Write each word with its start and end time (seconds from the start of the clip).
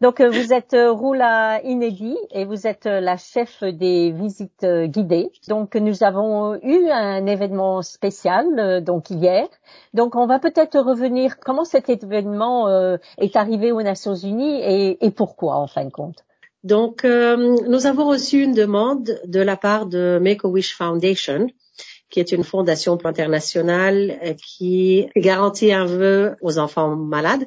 Donc 0.00 0.20
euh, 0.20 0.30
vous 0.30 0.54
êtes 0.54 0.72
euh, 0.72 0.90
Roula 0.90 1.60
Inédit 1.62 2.16
et 2.30 2.46
vous 2.46 2.66
êtes 2.66 2.86
euh, 2.86 3.00
la 3.00 3.18
chef 3.18 3.62
des 3.62 4.12
visites 4.12 4.64
guidées. 4.64 5.30
Donc 5.46 5.74
nous 5.76 6.02
avons 6.02 6.54
eu 6.62 6.88
un 6.88 7.26
événement 7.26 7.82
spécial 7.82 8.82
donc 8.82 9.10
hier. 9.10 9.46
Donc 9.92 10.16
on 10.16 10.26
va 10.26 10.38
peut-être 10.38 10.78
revenir 10.80 11.38
comment 11.38 11.64
cet 11.64 11.90
événement 11.90 12.68
est 13.18 13.36
arrivé 13.36 13.72
aux 13.72 13.82
Nations 13.82 14.14
Unies 14.14 14.60
et, 14.62 15.04
et 15.04 15.10
pourquoi 15.10 15.56
en 15.56 15.66
fin 15.66 15.84
de 15.84 15.90
compte? 15.90 16.24
Donc 16.64 17.04
nous 17.04 17.86
avons 17.86 18.06
reçu 18.08 18.42
une 18.42 18.54
demande 18.54 19.18
de 19.26 19.40
la 19.40 19.56
part 19.56 19.86
de 19.86 20.18
Make-A-Wish 20.22 20.76
Foundation 20.76 21.48
qui 22.10 22.20
est 22.20 22.32
une 22.32 22.44
fondation 22.44 22.98
internationale 23.04 24.18
qui 24.36 25.08
garantit 25.16 25.72
un 25.72 25.84
vœu 25.84 26.36
aux 26.40 26.58
enfants 26.58 26.96
malades 26.96 27.46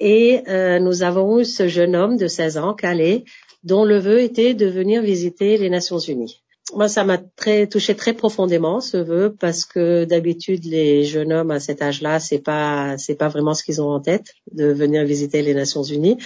et 0.00 0.42
euh, 0.48 0.78
nous 0.78 1.02
avons 1.02 1.38
eu 1.38 1.44
ce 1.44 1.68
jeune 1.68 1.94
homme 1.94 2.16
de 2.16 2.26
16 2.26 2.56
ans, 2.56 2.74
Calais, 2.74 3.24
dont 3.62 3.84
le 3.84 3.98
vœu 3.98 4.20
était 4.20 4.54
de 4.54 4.66
venir 4.66 5.02
visiter 5.02 5.58
les 5.58 5.68
Nations 5.68 5.98
Unies. 5.98 6.42
Moi, 6.74 6.88
ça 6.88 7.04
m'a 7.04 7.18
très 7.18 7.66
touché 7.66 7.94
très 7.94 8.14
profondément 8.14 8.80
ce 8.80 8.96
vœu 8.96 9.36
parce 9.38 9.64
que 9.64 10.04
d'habitude 10.04 10.64
les 10.64 11.04
jeunes 11.04 11.32
hommes 11.32 11.50
à 11.50 11.60
cet 11.60 11.82
âge-là, 11.82 12.20
c'est 12.20 12.38
pas 12.38 12.96
c'est 12.96 13.16
pas 13.16 13.28
vraiment 13.28 13.54
ce 13.54 13.62
qu'ils 13.64 13.82
ont 13.82 13.90
en 13.90 14.00
tête 14.00 14.34
de 14.52 14.66
venir 14.66 15.04
visiter 15.04 15.42
les 15.42 15.52
Nations 15.52 15.82
Unies. 15.82 16.16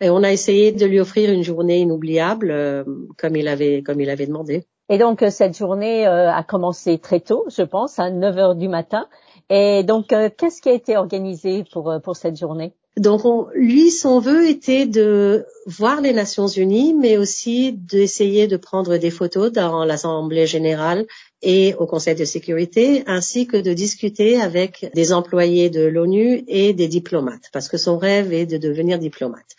Et 0.00 0.10
on 0.10 0.22
a 0.22 0.30
essayé 0.30 0.70
de 0.72 0.86
lui 0.86 1.00
offrir 1.00 1.30
une 1.30 1.42
journée 1.42 1.80
inoubliable 1.80 2.50
euh, 2.50 2.84
comme 3.16 3.34
il 3.34 3.48
avait 3.48 3.82
comme 3.82 4.00
il 4.00 4.10
avait 4.10 4.26
demandé. 4.26 4.64
Et 4.90 4.98
donc 4.98 5.22
euh, 5.22 5.30
cette 5.30 5.56
journée 5.56 6.06
a 6.06 6.42
commencé 6.42 6.98
très 6.98 7.20
tôt, 7.20 7.46
je 7.48 7.62
pense, 7.62 7.98
à 7.98 8.10
9 8.10 8.38
heures 8.38 8.54
du 8.54 8.68
matin. 8.68 9.08
Et 9.48 9.84
donc 9.84 10.08
qu'est-ce 10.08 10.60
qui 10.60 10.68
a 10.68 10.74
été 10.74 10.98
organisé 10.98 11.64
pour 11.72 11.94
pour 12.04 12.14
cette 12.14 12.36
journée? 12.36 12.74
Donc, 12.98 13.22
lui, 13.54 13.90
son 13.90 14.18
vœu 14.18 14.48
était 14.48 14.86
de 14.86 15.46
voir 15.66 16.00
les 16.00 16.12
Nations 16.12 16.48
Unies, 16.48 16.94
mais 16.94 17.16
aussi 17.16 17.72
d'essayer 17.72 18.46
de 18.46 18.56
prendre 18.56 18.96
des 18.96 19.10
photos 19.10 19.52
dans 19.52 19.84
l'Assemblée 19.84 20.46
générale 20.46 21.06
et 21.42 21.74
au 21.74 21.86
Conseil 21.86 22.16
de 22.16 22.24
sécurité, 22.24 23.04
ainsi 23.06 23.46
que 23.46 23.56
de 23.56 23.72
discuter 23.72 24.40
avec 24.40 24.90
des 24.94 25.12
employés 25.12 25.70
de 25.70 25.82
l'ONU 25.82 26.44
et 26.48 26.72
des 26.72 26.88
diplomates, 26.88 27.50
parce 27.52 27.68
que 27.68 27.76
son 27.76 27.98
rêve 27.98 28.32
est 28.32 28.46
de 28.46 28.58
devenir 28.58 28.98
diplomate. 28.98 29.54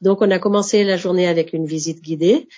Donc, 0.00 0.22
on 0.22 0.30
a 0.30 0.38
commencé 0.38 0.84
la 0.84 0.96
journée 0.96 1.26
avec 1.26 1.52
une 1.52 1.66
visite 1.66 2.02
guidée. 2.02 2.48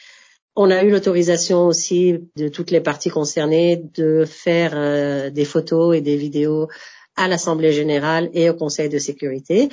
On 0.55 0.71
a 0.71 0.83
eu 0.83 0.91
l'autorisation 0.91 1.67
aussi 1.67 2.19
de 2.37 2.48
toutes 2.48 2.71
les 2.71 2.81
parties 2.81 3.11
concernées 3.11 3.83
de 3.95 4.25
faire 4.27 4.73
euh, 4.75 5.31
des 5.31 5.45
photos 5.45 5.97
et 5.97 6.00
des 6.00 6.17
vidéos 6.17 6.69
à 7.15 7.28
l'Assemblée 7.28 7.73
générale 7.73 8.31
et 8.34 8.50
au 8.50 8.55
Conseil 8.55 8.89
de 8.89 8.98
sécurité. 8.98 9.71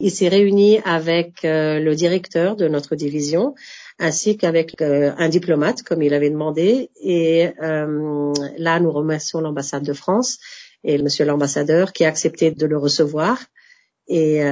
Il 0.00 0.10
s'est 0.10 0.28
réuni 0.28 0.80
avec 0.84 1.44
euh, 1.44 1.78
le 1.80 1.94
directeur 1.94 2.56
de 2.56 2.68
notre 2.68 2.96
division 2.96 3.54
ainsi 3.98 4.36
qu'avec 4.36 4.80
euh, 4.80 5.12
un 5.18 5.28
diplomate 5.28 5.82
comme 5.82 6.02
il 6.02 6.14
avait 6.14 6.30
demandé. 6.30 6.90
Et 7.00 7.50
euh, 7.62 8.32
là, 8.58 8.80
nous 8.80 8.90
remercions 8.90 9.40
l'ambassade 9.40 9.84
de 9.84 9.92
France 9.92 10.38
et 10.82 10.98
monsieur 10.98 11.24
l'ambassadeur 11.24 11.92
qui 11.92 12.04
a 12.04 12.08
accepté 12.08 12.50
de 12.50 12.66
le 12.66 12.76
recevoir 12.76 13.38
et 14.06 14.42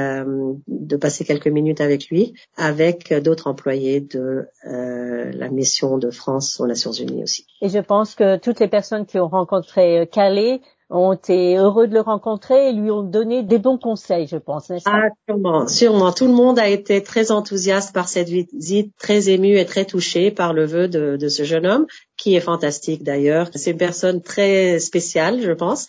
de 0.66 0.96
passer 0.96 1.26
quelques 1.26 1.48
minutes 1.48 1.82
avec 1.82 2.08
lui, 2.08 2.32
avec 2.56 3.12
d'autres 3.12 3.48
employés 3.48 4.00
de 4.00 4.46
la 4.64 5.50
mission 5.50 5.98
de 5.98 6.10
France 6.10 6.58
aux 6.58 6.66
Nations 6.66 6.92
Unies 6.92 7.22
aussi. 7.22 7.44
Et 7.60 7.68
je 7.68 7.80
pense 7.80 8.14
que 8.14 8.38
toutes 8.38 8.60
les 8.60 8.68
personnes 8.68 9.04
qui 9.04 9.18
ont 9.18 9.28
rencontré 9.28 10.08
Calais 10.10 10.62
ont 10.92 11.14
été 11.14 11.56
heureux 11.56 11.88
de 11.88 11.94
le 11.94 12.00
rencontrer 12.00 12.68
et 12.68 12.72
lui 12.72 12.90
ont 12.90 13.02
donné 13.02 13.42
des 13.42 13.58
bons 13.58 13.78
conseils, 13.78 14.26
je 14.26 14.36
pense, 14.36 14.70
Ah, 14.84 15.08
sûrement, 15.26 15.66
sûrement. 15.66 16.12
Tout 16.12 16.26
le 16.26 16.34
monde 16.34 16.58
a 16.58 16.68
été 16.68 17.02
très 17.02 17.32
enthousiaste 17.32 17.94
par 17.94 18.08
cette 18.08 18.28
visite, 18.28 18.92
très 18.98 19.30
ému 19.30 19.58
et 19.58 19.64
très 19.64 19.86
touché 19.86 20.30
par 20.30 20.52
le 20.52 20.66
vœu 20.66 20.88
de, 20.88 21.16
de 21.16 21.28
ce 21.28 21.44
jeune 21.44 21.66
homme, 21.66 21.86
qui 22.16 22.36
est 22.36 22.40
fantastique 22.40 23.02
d'ailleurs. 23.02 23.48
C'est 23.54 23.70
une 23.70 23.78
personne 23.78 24.20
très 24.20 24.78
spéciale, 24.78 25.40
je 25.40 25.52
pense. 25.52 25.88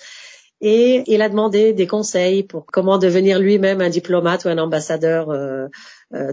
Et 0.66 1.04
il 1.08 1.22
a 1.22 1.28
demandé 1.28 1.74
des 1.74 1.88
conseils 1.88 2.44
pour 2.44 2.66
comment 2.66 2.98
devenir 2.98 3.38
lui-même 3.38 3.82
un 3.82 3.90
diplomate 3.90 4.46
ou 4.46 4.48
un 4.48 4.58
ambassadeur 4.58 5.30
euh, 5.30 5.68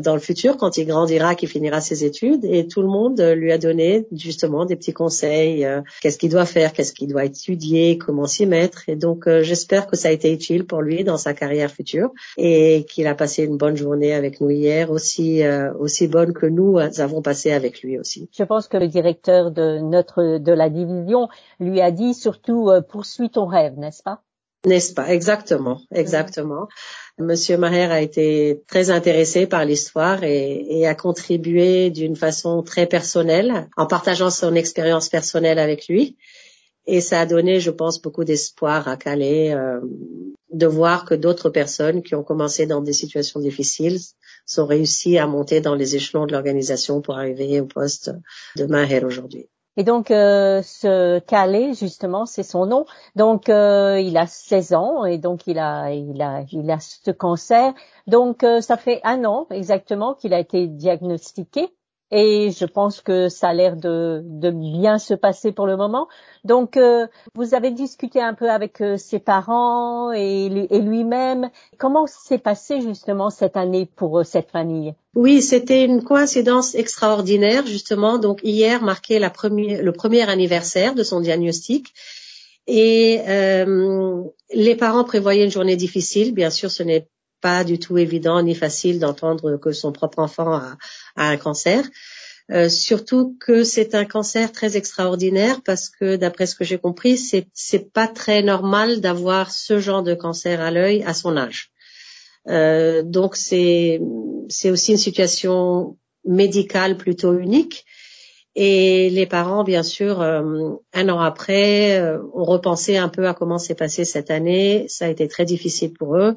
dans 0.00 0.14
le 0.14 0.20
futur, 0.20 0.56
quand 0.56 0.76
il 0.76 0.86
grandira, 0.86 1.34
qu'il 1.34 1.48
finira 1.48 1.80
ses 1.80 2.04
études. 2.04 2.44
Et 2.44 2.66
tout 2.66 2.82
le 2.82 2.88
monde 2.88 3.20
lui 3.20 3.52
a 3.52 3.58
donné 3.58 4.06
justement 4.12 4.64
des 4.64 4.76
petits 4.76 4.92
conseils. 4.92 5.64
Euh, 5.64 5.80
qu'est-ce 6.00 6.18
qu'il 6.18 6.30
doit 6.30 6.46
faire, 6.46 6.72
qu'est-ce 6.72 6.92
qu'il 6.92 7.08
doit 7.08 7.24
étudier, 7.24 7.98
comment 7.98 8.26
s'y 8.26 8.46
mettre. 8.46 8.88
Et 8.88 8.96
donc, 8.96 9.26
euh, 9.26 9.42
j'espère 9.42 9.86
que 9.86 9.96
ça 9.96 10.08
a 10.08 10.10
été 10.10 10.32
utile 10.32 10.66
pour 10.66 10.82
lui 10.82 11.04
dans 11.04 11.16
sa 11.16 11.34
carrière 11.34 11.70
future 11.70 12.10
et 12.36 12.84
qu'il 12.88 13.06
a 13.06 13.14
passé 13.14 13.44
une 13.44 13.56
bonne 13.56 13.76
journée 13.76 14.12
avec 14.14 14.40
nous 14.40 14.50
hier, 14.50 14.90
aussi 14.90 15.42
aussi 15.78 16.08
bonne 16.08 16.32
que 16.32 16.46
nous 16.46 16.78
avons 16.78 17.22
passé 17.22 17.52
avec 17.52 17.82
lui 17.82 17.98
aussi. 17.98 18.28
Je 18.36 18.44
pense 18.44 18.68
que 18.68 18.76
le 18.76 18.88
directeur 18.88 19.50
de 19.50 19.78
notre 19.78 20.38
de 20.38 20.52
la 20.52 20.68
division 20.68 21.28
lui 21.58 21.80
a 21.80 21.90
dit 21.90 22.14
surtout 22.14 22.70
poursuis 22.88 23.30
ton 23.30 23.46
rêve, 23.46 23.78
n'est-ce 23.78 24.02
pas? 24.02 24.22
N'est-ce 24.66 24.94
pas? 24.94 25.12
Exactement, 25.12 25.80
exactement. 25.92 26.68
Monsieur 27.18 27.58
Maher 27.58 27.92
a 27.92 28.00
été 28.00 28.62
très 28.66 28.90
intéressé 28.90 29.46
par 29.46 29.64
l'histoire 29.64 30.24
et, 30.24 30.86
a 30.86 30.94
contribué 30.94 31.90
d'une 31.90 32.16
façon 32.16 32.62
très 32.62 32.86
personnelle 32.86 33.68
en 33.76 33.86
partageant 33.86 34.30
son 34.30 34.54
expérience 34.54 35.08
personnelle 35.08 35.58
avec 35.58 35.88
lui. 35.88 36.16
Et 36.86 37.00
ça 37.00 37.20
a 37.20 37.26
donné, 37.26 37.60
je 37.60 37.70
pense, 37.70 38.00
beaucoup 38.00 38.24
d'espoir 38.24 38.88
à 38.88 38.96
Calais 38.96 39.54
euh, 39.54 39.80
de 40.52 40.66
voir 40.66 41.04
que 41.04 41.14
d'autres 41.14 41.50
personnes 41.50 42.02
qui 42.02 42.14
ont 42.14 42.24
commencé 42.24 42.66
dans 42.66 42.80
des 42.80 42.94
situations 42.94 43.38
difficiles 43.38 43.98
sont 44.46 44.66
réussies 44.66 45.18
à 45.18 45.26
monter 45.26 45.60
dans 45.60 45.74
les 45.74 45.94
échelons 45.94 46.26
de 46.26 46.32
l'organisation 46.32 47.00
pour 47.02 47.16
arriver 47.16 47.60
au 47.60 47.66
poste 47.66 48.10
de 48.56 48.64
Maher 48.64 49.04
aujourd'hui. 49.04 49.48
Et 49.76 49.84
donc, 49.84 50.10
euh, 50.10 50.62
ce 50.62 51.20
Calais, 51.20 51.74
justement, 51.74 52.26
c'est 52.26 52.42
son 52.42 52.66
nom. 52.66 52.84
Donc, 53.16 53.48
euh, 53.48 54.00
il 54.00 54.16
a 54.16 54.26
16 54.26 54.74
ans 54.74 55.04
et 55.04 55.18
donc 55.18 55.46
il 55.46 55.58
a, 55.58 55.90
il 55.92 56.20
a, 56.22 56.42
il 56.52 56.70
a 56.70 56.78
ce 56.80 57.10
cancer. 57.10 57.72
Donc, 58.06 58.42
euh, 58.44 58.60
ça 58.60 58.76
fait 58.76 59.00
un 59.04 59.24
an 59.24 59.46
exactement 59.50 60.14
qu'il 60.14 60.34
a 60.34 60.40
été 60.40 60.66
diagnostiqué 60.66 61.72
et 62.10 62.50
je 62.50 62.64
pense 62.64 63.00
que 63.00 63.28
ça 63.28 63.48
a 63.48 63.54
l'air 63.54 63.76
de, 63.76 64.22
de, 64.24 64.50
bien 64.50 64.98
se 64.98 65.14
passer 65.14 65.52
pour 65.52 65.66
le 65.66 65.76
moment. 65.76 66.08
Donc, 66.44 66.76
euh, 66.76 67.06
vous 67.34 67.54
avez 67.54 67.70
discuté 67.70 68.20
un 68.20 68.34
peu 68.34 68.50
avec 68.50 68.80
euh, 68.80 68.96
ses 68.96 69.20
parents 69.20 70.12
et, 70.12 70.46
et 70.70 70.80
lui-même. 70.80 71.50
Comment 71.78 72.06
s'est 72.06 72.38
passé 72.38 72.80
justement 72.80 73.30
cette 73.30 73.56
année 73.56 73.88
pour 73.94 74.18
euh, 74.18 74.24
cette 74.24 74.50
famille? 74.50 74.94
Oui, 75.14 75.40
c'était 75.40 75.84
une 75.84 76.02
coïncidence 76.02 76.74
extraordinaire 76.74 77.66
justement. 77.66 78.18
Donc 78.18 78.40
hier 78.42 78.82
marquait 78.82 79.18
la 79.18 79.30
première, 79.30 79.82
le 79.82 79.92
premier 79.92 80.28
anniversaire 80.28 80.94
de 80.94 81.02
son 81.02 81.20
diagnostic. 81.20 81.92
Et 82.66 83.20
les 84.52 84.76
parents 84.76 85.02
prévoyaient 85.02 85.44
une 85.44 85.50
journée 85.50 85.74
difficile. 85.74 86.32
Bien 86.32 86.50
sûr, 86.50 86.70
ce 86.70 86.84
n'est 86.84 87.08
pas 87.40 87.64
du 87.64 87.78
tout 87.78 87.98
évident 87.98 88.42
ni 88.42 88.54
facile 88.54 88.98
d'entendre 88.98 89.56
que 89.56 89.72
son 89.72 89.92
propre 89.92 90.18
enfant 90.20 90.54
a, 90.54 90.76
un 91.16 91.36
cancer. 91.36 91.84
Euh, 92.50 92.68
surtout 92.68 93.36
que 93.38 93.62
c'est 93.62 93.94
un 93.94 94.04
cancer 94.04 94.50
très 94.50 94.76
extraordinaire 94.76 95.60
parce 95.64 95.88
que 95.88 96.16
d'après 96.16 96.46
ce 96.46 96.56
que 96.56 96.64
j'ai 96.64 96.78
compris, 96.78 97.16
c'est 97.16 97.46
c'est 97.54 97.92
pas 97.92 98.08
très 98.08 98.42
normal 98.42 99.00
d'avoir 99.00 99.52
ce 99.52 99.78
genre 99.78 100.02
de 100.02 100.14
cancer 100.14 100.60
à 100.60 100.72
l'œil 100.72 101.04
à 101.04 101.14
son 101.14 101.36
âge. 101.36 101.70
Euh, 102.48 103.02
donc 103.04 103.36
c'est 103.36 104.00
c'est 104.48 104.70
aussi 104.70 104.92
une 104.92 104.98
situation 104.98 105.96
médicale 106.24 106.96
plutôt 106.96 107.38
unique. 107.38 107.84
Et 108.56 109.10
les 109.10 109.26
parents, 109.26 109.62
bien 109.62 109.84
sûr, 109.84 110.20
euh, 110.20 110.70
un 110.92 111.08
an 111.08 111.20
après, 111.20 112.02
ont 112.34 112.42
repensé 112.42 112.96
un 112.96 113.08
peu 113.08 113.28
à 113.28 113.32
comment 113.32 113.58
s'est 113.58 113.76
passé 113.76 114.04
cette 114.04 114.28
année. 114.28 114.86
Ça 114.88 115.04
a 115.04 115.08
été 115.08 115.28
très 115.28 115.44
difficile 115.44 115.92
pour 115.92 116.16
eux 116.16 116.34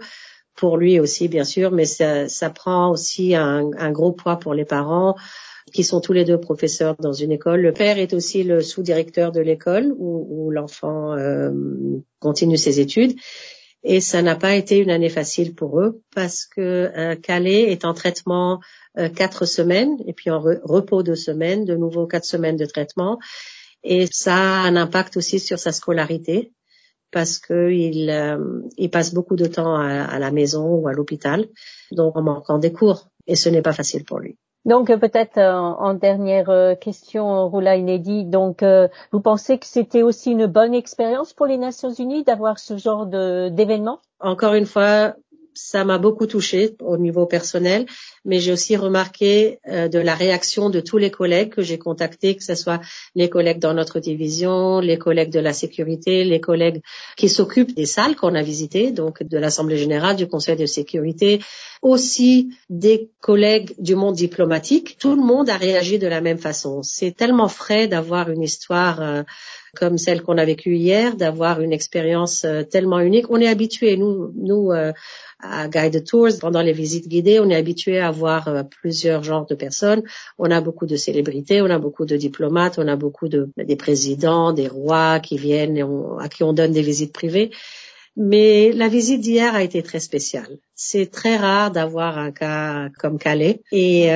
pour 0.56 0.78
lui 0.78 1.00
aussi 1.00 1.28
bien 1.28 1.44
sûr, 1.44 1.72
mais 1.72 1.86
ça, 1.86 2.28
ça 2.28 2.50
prend 2.50 2.92
aussi 2.92 3.36
un, 3.36 3.72
un, 3.78 3.92
gros 3.92 4.12
poids 4.12 4.38
pour 4.38 4.54
les 4.54 4.66
parents 4.66 5.16
qui 5.74 5.84
sont 5.84 6.02
tous 6.02 6.14
les 6.14 6.26
deux 6.26 6.40
professeurs 6.40 6.96
dans 7.00 7.14
une 7.14 7.32
école. 7.32 7.62
Le 7.62 7.72
père 7.72 7.98
est 7.98 8.14
aussi 8.14 8.44
le 8.44 8.62
sous-directeur 8.62 9.32
de 9.32 9.40
l'école 9.40 9.94
où, 9.98 10.28
où 10.30 10.52
l'enfant 10.52 11.14
euh, 11.14 11.52
continue 12.20 12.58
ses 12.58 12.80
études. 12.80 13.16
Et 13.84 14.00
ça 14.00 14.22
n'a 14.22 14.36
pas 14.36 14.56
été 14.56 14.78
une 14.78 14.90
année 14.90 15.10
facile 15.10 15.56
pour 15.56 15.82
eux 15.82 16.02
parce 16.16 16.46
que 16.46 16.92
euh, 16.96 17.16
Calais 17.16 17.72
est 17.72 17.84
en 17.84 17.94
traitement 17.94 18.62
euh, 18.98 19.10
quatre 19.10 19.46
semaines 19.46 19.98
et 20.08 20.14
puis 20.14 20.30
en 20.30 20.40
repos 20.40 21.04
deux 21.04 21.16
semaines, 21.16 21.66
de 21.66 21.76
nouveau 21.76 22.08
quatre 22.08 22.26
semaines 22.26 22.56
de 22.56 22.66
traitement. 22.66 23.20
Et 23.84 24.08
ça 24.10 24.36
a 24.36 24.68
un 24.68 24.78
impact 24.78 25.18
aussi 25.18 25.40
sur 25.40 25.60
sa 25.60 25.74
scolarité 25.74 26.54
parce 27.14 27.38
qu'il 27.38 28.10
euh, 28.10 28.62
il 28.78 28.90
passe 28.90 29.14
beaucoup 29.14 29.36
de 29.36 29.46
temps 29.46 29.76
à, 29.76 30.20
la 30.20 30.32
maison 30.32 30.68
ou 30.76 30.88
à 30.88 30.94
l'hôpital, 30.94 31.46
donc 31.92 32.18
en 32.18 32.24
manquant 32.24 32.58
des 32.58 32.74
cours. 32.74 33.08
Et 33.28 33.36
ce 33.36 33.48
n'est 33.48 33.62
pas 33.62 33.72
facile 33.72 34.04
pour 34.04 34.20
lui. 34.20 34.38
Donc 34.66 34.90
euh, 34.90 34.98
peut-être 34.98 35.38
euh, 35.38 35.54
en 35.54 35.94
dernière 35.94 36.76
question, 36.82 37.48
Roula 37.48 37.78
Inédit, 37.78 38.26
donc 38.26 38.66
vous 39.12 39.22
pensez 39.22 39.60
que 39.60 39.66
c'était 39.66 40.02
aussi 40.02 40.32
une 40.32 40.48
bonne 40.48 40.74
expérience 40.74 41.34
pour 41.34 41.46
les 41.46 41.58
Nations 41.58 41.94
Unies 41.94 42.24
d'avoir 42.24 42.60
ce 42.60 42.78
genre 42.78 43.06
d'événement? 43.06 44.00
Encore 44.20 44.56
une 44.56 44.66
fois, 44.66 45.16
ça 45.54 45.86
m'a 45.86 45.98
beaucoup 45.98 46.28
touchée 46.28 46.76
au 46.80 46.98
niveau 46.98 47.26
personnel, 47.26 47.86
mais 48.26 48.40
j'ai 48.40 48.52
aussi 48.52 48.76
remarqué 48.76 49.60
euh, 49.68 49.88
de 49.88 50.00
la 50.00 50.16
réaction 50.16 50.70
de 50.70 50.80
tous 50.80 50.98
les 50.98 51.12
collègues 51.12 51.50
que 51.50 51.62
j'ai 51.62 51.78
contactés, 51.78 52.36
que 52.36 52.44
ce 52.44 52.56
soit 52.56 52.82
les 53.16 53.30
collègues 53.30 53.60
dans 53.60 53.74
notre 53.74 54.00
division, 54.00 54.80
les 54.80 54.98
collègues 54.98 55.32
de 55.32 55.40
la 55.40 55.54
sécurité, 55.54 56.24
les 56.24 56.40
collègues 56.40 56.82
qui 57.18 57.30
s'occupent 57.30 57.76
des 57.76 57.86
salles 57.86 58.16
qu'on 58.16 58.36
a 58.36 58.42
visitées, 58.42 58.92
donc 58.92 59.24
de 59.24 59.38
l'Assemblée 59.38 59.78
générale, 59.78 60.16
du 60.16 60.28
Conseil 60.28 60.56
de 60.56 60.66
sécurité, 60.66 61.40
aussi 61.82 62.50
des 62.70 63.10
collègues 63.22 63.74
du 63.78 63.96
monde 63.96 64.16
diplomatique. 64.16 64.98
Tout 65.00 65.16
le 65.16 65.22
monde 65.22 65.50
a 65.50 65.58
réagi 65.58 66.00
de 66.00 66.08
la 66.08 66.22
même 66.22 66.38
façon. 66.38 66.82
C'est 66.84 67.12
tellement 67.12 67.50
frais 67.50 67.88
d'avoir 67.88 68.30
une 68.30 68.44
histoire 68.44 69.02
euh, 69.02 69.24
comme 69.76 69.98
celle 69.98 70.22
qu'on 70.22 70.38
a 70.38 70.46
vécue 70.46 70.76
hier, 70.76 71.16
d'avoir 71.16 71.62
une 71.62 71.74
expérience 71.74 72.46
euh, 72.46 72.64
tellement 72.64 73.00
unique. 73.00 73.30
On 73.30 73.42
est 73.42 73.48
habitué, 73.48 73.98
nous, 73.98 74.32
nous 74.36 74.72
euh, 74.72 74.94
à 75.40 75.68
Guided 75.68 76.06
Tours, 76.06 76.30
pendant 76.40 76.62
les 76.62 76.74
visites 76.74 77.08
guidées, 77.08 77.40
on 77.40 77.50
est 77.50 77.56
habitué 77.56 78.00
à 78.00 78.12
voir 78.12 78.48
euh, 78.48 78.64
plusieurs 78.64 79.24
genres 79.24 79.48
de 79.48 79.56
personnes. 79.56 80.04
On 80.38 80.52
a 80.52 80.62
beaucoup 80.62 80.86
de 80.86 80.96
célébrités, 80.96 81.62
on 81.62 81.70
a 81.70 81.80
beaucoup 81.80 82.06
de 82.06 82.16
diplomates, 82.16 82.78
on 82.78 82.88
a 82.88 82.96
beaucoup 82.96 83.28
de 83.28 83.50
des 83.58 83.76
présidents, 83.76 84.54
des 84.54 84.68
rois 84.68 85.20
qui 85.20 85.38
viennent 85.38 85.78
et 85.78 85.84
à 86.20 86.30
qui 86.30 86.44
on 86.44 86.54
donne 86.54 86.72
des 86.72 86.84
visites 86.84 87.14
privées. 87.14 87.50
Mais 88.16 88.72
la 88.74 88.90
visite 88.90 89.22
d'hier 89.22 89.56
a 89.56 89.64
été 89.64 89.82
très 89.82 90.00
spéciale. 90.00 90.60
C'est 90.76 91.10
très 91.10 91.36
rare 91.36 91.72
d'avoir 91.72 92.20
un 92.20 92.32
cas 92.32 92.90
comme 93.00 93.18
Calais 93.18 93.64
et 93.72 94.12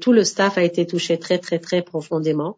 tout 0.00 0.12
le 0.12 0.24
staff 0.24 0.56
a 0.56 0.62
été 0.62 0.86
touché 0.86 1.18
très 1.18 1.38
très 1.38 1.58
très 1.58 1.82
profondément 1.82 2.56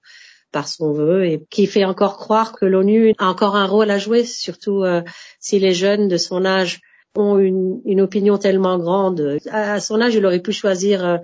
par 0.53 0.69
son 0.69 0.93
vœu 0.93 1.27
et 1.27 1.45
qui 1.51 1.67
fait 1.67 1.85
encore 1.85 2.17
croire 2.17 2.53
que 2.53 2.67
l'ONU 2.67 3.13
a 3.19 3.29
encore 3.29 3.57
un 3.57 3.67
rôle 3.67 3.91
à 3.91 3.99
jouer, 3.99 4.25
surtout 4.25 4.85
euh, 4.85 5.03
si 5.41 5.59
les 5.59 5.75
jeunes 5.75 6.09
de 6.09 6.17
son 6.17 6.45
âge 6.45 6.81
ont 7.15 7.39
une, 7.39 8.01
opinion 8.01 8.37
tellement 8.39 8.79
grande. 8.79 9.39
À, 9.51 9.81
son 9.81 10.01
âge, 10.01 10.15
il 10.15 10.27
aurait 10.27 10.41
pu 10.41 10.53
choisir 10.53 11.05
euh, 11.05 11.19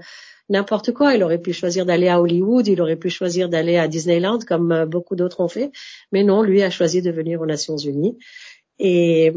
n'importe 0.49 0.93
quoi. 0.93 1.15
Il 1.15 1.23
aurait 1.23 1.41
pu 1.41 1.53
choisir 1.53 1.85
d'aller 1.85 2.09
à 2.09 2.21
Hollywood, 2.21 2.67
il 2.67 2.81
aurait 2.81 2.97
pu 2.97 3.11
choisir 3.11 3.49
d'aller 3.49 3.77
à 3.77 3.89
Disneyland, 3.89 4.39
comme 4.47 4.73
euh, 4.73 4.87
beaucoup 4.87 5.17
d'autres 5.17 5.41
ont 5.41 5.49
fait. 5.49 5.71
Mais 6.11 6.25
non, 6.25 6.43
lui 6.43 6.63
a 6.63 6.71
choisi 6.71 7.03
de 7.03 7.11
venir 7.11 7.41
aux 7.41 7.47
Nations 7.47 7.77
Unies. 7.77 8.17
Et 8.79 9.33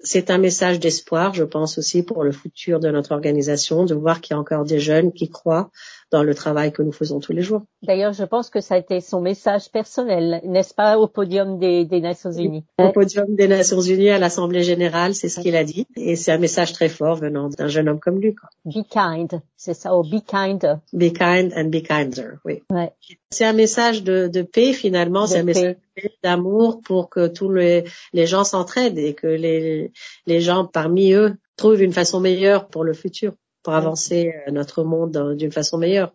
c'est 0.00 0.30
un 0.30 0.38
message 0.38 0.80
d'espoir, 0.80 1.34
je 1.34 1.44
pense 1.44 1.78
aussi 1.78 2.02
pour 2.02 2.24
le 2.24 2.32
futur 2.32 2.80
de 2.80 2.90
notre 2.90 3.12
organisation, 3.12 3.84
de 3.84 3.94
voir 3.94 4.20
qu'il 4.20 4.34
y 4.34 4.36
a 4.36 4.40
encore 4.40 4.64
des 4.64 4.80
jeunes 4.80 5.12
qui 5.12 5.30
croient 5.30 5.70
dans 6.12 6.22
le 6.22 6.34
travail 6.34 6.72
que 6.72 6.82
nous 6.82 6.92
faisons 6.92 7.18
tous 7.18 7.32
les 7.32 7.42
jours. 7.42 7.62
D'ailleurs, 7.82 8.12
je 8.12 8.24
pense 8.24 8.50
que 8.50 8.60
ça 8.60 8.74
a 8.74 8.78
été 8.78 9.00
son 9.00 9.20
message 9.20 9.70
personnel, 9.70 10.40
n'est-ce 10.44 10.74
pas, 10.74 10.98
au 10.98 11.08
podium 11.08 11.58
des, 11.58 11.84
des 11.86 12.00
Nations 12.00 12.30
Unies? 12.30 12.64
Au 12.78 12.90
podium 12.90 13.34
des 13.34 13.48
Nations 13.48 13.80
Unies 13.80 14.10
à 14.10 14.18
l'Assemblée 14.18 14.62
générale, 14.62 15.14
c'est 15.14 15.30
ce 15.30 15.40
qu'il 15.40 15.56
a 15.56 15.64
dit, 15.64 15.86
et 15.96 16.14
c'est 16.14 16.30
un 16.30 16.38
message 16.38 16.72
très 16.74 16.90
fort 16.90 17.16
venant 17.16 17.48
d'un 17.48 17.68
jeune 17.68 17.88
homme 17.88 17.98
comme 17.98 18.20
lui. 18.20 18.34
Quoi. 18.34 18.50
Be 18.66 18.86
kind, 18.88 19.40
c'est 19.56 19.74
ça, 19.74 19.96
ou 19.96 20.02
be 20.02 20.22
kinder. 20.24 20.76
Be 20.92 21.12
kind 21.12 21.52
and 21.56 21.70
be 21.70 21.82
kinder, 21.82 22.38
oui. 22.44 22.62
Ouais. 22.70 22.92
C'est 23.30 23.46
un 23.46 23.54
message 23.54 24.02
de, 24.04 24.28
de 24.28 24.42
paix 24.42 24.74
finalement, 24.74 25.26
c'est 25.26 25.38
un 25.38 25.44
message 25.44 25.76
d'amour 26.22 26.82
pour 26.82 27.08
que 27.08 27.26
tous 27.26 27.50
les, 27.50 27.84
les 28.12 28.26
gens 28.26 28.44
s'entraident 28.44 28.98
et 28.98 29.14
que 29.14 29.26
les, 29.26 29.92
les 30.26 30.40
gens 30.40 30.66
parmi 30.66 31.12
eux 31.14 31.36
trouvent 31.56 31.82
une 31.82 31.92
façon 31.92 32.20
meilleure 32.20 32.68
pour 32.68 32.84
le 32.84 32.92
futur 32.92 33.32
pour 33.62 33.74
avancer 33.74 34.34
euh, 34.46 34.50
notre 34.50 34.84
monde 34.84 35.34
d'une 35.36 35.52
façon 35.52 35.78
meilleure. 35.78 36.14